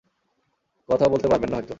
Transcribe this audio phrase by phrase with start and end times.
[0.89, 1.69] কথা বলতে পারবেন না হয়ত!